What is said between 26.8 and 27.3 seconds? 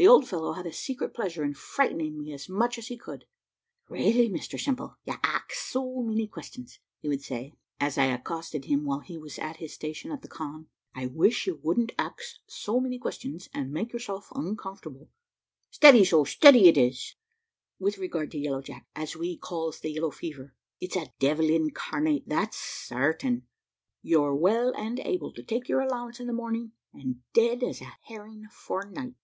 and